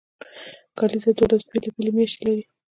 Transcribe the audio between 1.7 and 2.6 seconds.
بیلې میاشتې لري.